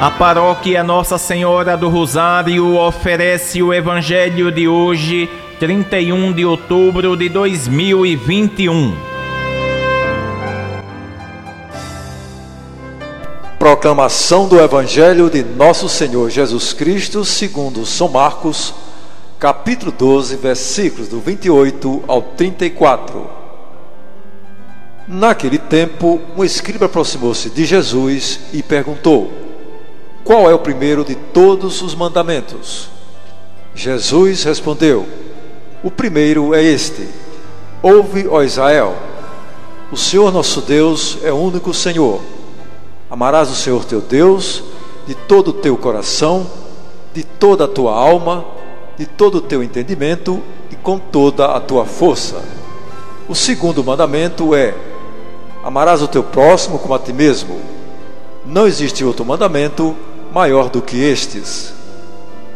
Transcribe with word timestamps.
A 0.00 0.12
paróquia 0.12 0.84
Nossa 0.84 1.18
Senhora 1.18 1.76
do 1.76 1.88
Rosário 1.88 2.76
oferece 2.76 3.60
o 3.60 3.74
Evangelho 3.74 4.52
de 4.52 4.68
hoje, 4.68 5.28
31 5.58 6.32
de 6.32 6.44
outubro 6.44 7.16
de 7.16 7.28
2021. 7.28 8.96
Proclamação 13.58 14.46
do 14.46 14.60
Evangelho 14.60 15.28
de 15.28 15.42
Nosso 15.42 15.88
Senhor 15.88 16.30
Jesus 16.30 16.72
Cristo, 16.72 17.24
segundo 17.24 17.84
São 17.84 18.06
Marcos, 18.06 18.72
capítulo 19.36 19.90
12, 19.90 20.36
versículos 20.36 21.08
do 21.08 21.18
28 21.18 22.04
ao 22.06 22.22
34. 22.22 23.28
Naquele 25.08 25.58
tempo, 25.58 26.20
um 26.36 26.44
escriba 26.44 26.86
aproximou-se 26.86 27.50
de 27.50 27.64
Jesus 27.64 28.38
e 28.52 28.62
perguntou: 28.62 29.47
qual 30.28 30.50
é 30.50 30.52
o 30.52 30.58
primeiro 30.58 31.06
de 31.06 31.14
todos 31.14 31.80
os 31.80 31.94
mandamentos? 31.94 32.90
Jesus 33.74 34.44
respondeu: 34.44 35.06
O 35.82 35.90
primeiro 35.90 36.54
é 36.54 36.62
este: 36.62 37.08
Ouve, 37.82 38.28
ó 38.28 38.42
Israel, 38.42 38.94
o 39.90 39.96
Senhor 39.96 40.30
nosso 40.30 40.60
Deus 40.60 41.16
é 41.22 41.32
o 41.32 41.36
único 41.36 41.72
Senhor. 41.72 42.20
Amarás 43.10 43.48
o 43.48 43.54
Senhor 43.54 43.82
teu 43.86 44.02
Deus 44.02 44.64
de 45.06 45.14
todo 45.14 45.48
o 45.48 45.54
teu 45.54 45.78
coração, 45.78 46.46
de 47.14 47.22
toda 47.24 47.64
a 47.64 47.68
tua 47.68 47.94
alma, 47.94 48.44
de 48.98 49.06
todo 49.06 49.36
o 49.36 49.40
teu 49.40 49.62
entendimento 49.62 50.42
e 50.70 50.76
com 50.76 50.98
toda 50.98 51.46
a 51.46 51.58
tua 51.58 51.86
força. 51.86 52.42
O 53.26 53.34
segundo 53.34 53.82
mandamento 53.82 54.54
é: 54.54 54.74
Amarás 55.64 56.02
o 56.02 56.06
teu 56.06 56.22
próximo 56.22 56.78
como 56.78 56.92
a 56.92 56.98
ti 56.98 57.14
mesmo. 57.14 57.58
Não 58.44 58.66
existe 58.66 59.02
outro 59.02 59.24
mandamento 59.24 59.96
maior 60.38 60.70
do 60.70 60.80
que 60.80 60.96
estes. 60.96 61.74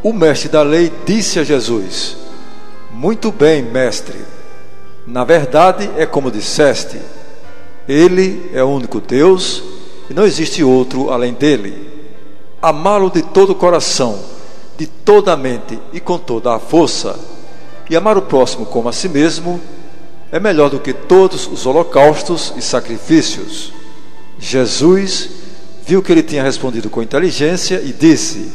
O 0.04 0.12
mestre 0.12 0.48
da 0.48 0.62
lei 0.62 0.92
disse 1.04 1.40
a 1.40 1.44
Jesus: 1.44 2.16
Muito 2.92 3.32
bem, 3.32 3.60
mestre. 3.60 4.18
Na 5.04 5.24
verdade, 5.24 5.90
é 5.96 6.06
como 6.06 6.30
disseste: 6.30 7.00
Ele 7.88 8.48
é 8.54 8.62
o 8.62 8.68
único 8.68 9.00
Deus 9.00 9.64
e 10.08 10.14
não 10.14 10.24
existe 10.24 10.62
outro 10.62 11.10
além 11.10 11.32
dele. 11.32 11.90
Amá-lo 12.62 13.10
de 13.10 13.20
todo 13.20 13.50
o 13.50 13.56
coração, 13.56 14.16
de 14.78 14.86
toda 14.86 15.32
a 15.32 15.36
mente 15.36 15.76
e 15.92 15.98
com 15.98 16.18
toda 16.18 16.54
a 16.54 16.60
força, 16.60 17.18
e 17.90 17.96
amar 17.96 18.16
o 18.16 18.22
próximo 18.22 18.64
como 18.64 18.88
a 18.88 18.92
si 18.92 19.08
mesmo, 19.08 19.60
é 20.30 20.38
melhor 20.38 20.70
do 20.70 20.78
que 20.78 20.92
todos 20.92 21.48
os 21.48 21.66
holocaustos 21.66 22.54
e 22.56 22.62
sacrifícios. 22.62 23.72
Jesus 24.38 25.41
viu 25.84 26.02
que 26.02 26.12
ele 26.12 26.22
tinha 26.22 26.42
respondido 26.42 26.88
com 26.88 27.02
inteligência 27.02 27.80
e 27.84 27.92
disse: 27.92 28.52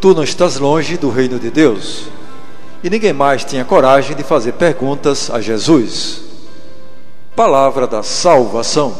Tu 0.00 0.14
não 0.14 0.22
estás 0.22 0.58
longe 0.58 0.96
do 0.96 1.10
reino 1.10 1.38
de 1.38 1.50
Deus. 1.50 2.08
E 2.82 2.90
ninguém 2.90 3.12
mais 3.12 3.44
tinha 3.44 3.64
coragem 3.64 4.16
de 4.16 4.22
fazer 4.22 4.52
perguntas 4.52 5.30
a 5.30 5.40
Jesus. 5.40 6.22
Palavra 7.34 7.86
da 7.86 8.02
salvação. 8.02 8.94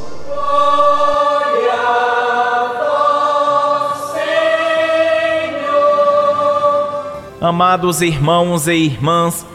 Amados 7.40 8.02
irmãos 8.02 8.66
e 8.66 8.74
irmãs, 8.74 9.46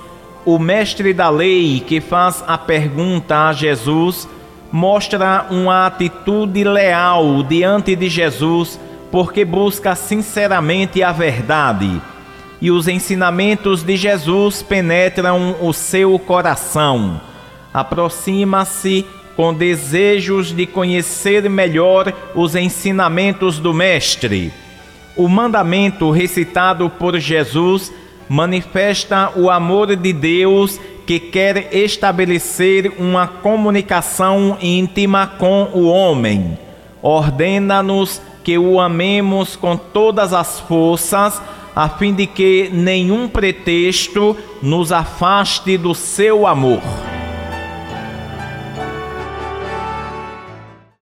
o 0.46 0.58
mestre 0.58 1.14
da 1.14 1.30
lei 1.30 1.81
que 1.81 2.00
faz 2.00 2.42
a 2.48 2.58
pergunta 2.58 3.50
a 3.50 3.54
Jesus 3.54 4.28
mostra 4.74 5.46
uma 5.52 5.86
atitude 5.86 6.64
leal 6.64 7.44
diante 7.44 7.96
de 7.96 8.10
Jesus, 8.10 8.80
porque 9.12 9.46
busca 9.46 9.94
sinceramente 9.94 11.04
a 11.04 11.12
verdade. 11.12 12.02
E 12.60 12.72
os 12.72 12.88
ensinamentos 12.88 13.84
de 13.84 13.96
Jesus 13.96 14.64
penetram 14.64 15.58
o 15.62 15.72
seu 15.74 16.18
coração. 16.18 17.22
Aproxima-se 17.72 19.06
com 19.36 19.53
desejos 19.53 20.52
de 20.52 20.66
conhecer 20.66 21.47
melhor 21.47 22.12
os 22.34 22.56
ensinamentos 22.56 23.59
do 23.59 23.76
Mestre. 23.76 24.52
O 25.16 25.28
mandamento 25.28 26.09
recitado 26.09 26.90
por 26.90 27.20
Jesus 27.20 27.94
manifesta 28.28 29.31
o 29.36 29.52
amor 29.52 29.96
de 29.96 30.12
Deus 30.14 30.80
que 31.06 31.19
quer 31.19 31.75
estabelecer 31.75 32.94
uma 32.97 33.28
comunicação 33.28 34.58
íntima 34.62 35.28
com 35.28 35.69
o 35.74 35.88
homem. 35.88 36.58
Ordena-nos 37.02 38.22
que 38.44 38.58
o 38.58 38.80
amemos 38.80 39.56
com 39.56 39.75
todas 39.78 40.34
as 40.34 40.59
forças, 40.62 41.41
a 41.75 41.90
fim 41.90 42.14
de 42.14 42.28
que 42.28 42.69
nenhum 42.72 43.28
pretexto 43.28 44.38
nos 44.62 44.91
afaste 44.91 45.78
do 45.78 45.94
seu 45.94 46.46
amor. 46.46 46.81